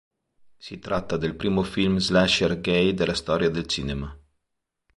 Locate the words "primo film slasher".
1.35-2.59